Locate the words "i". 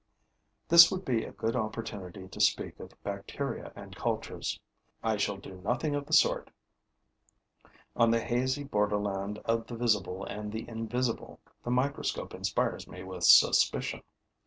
5.03-5.17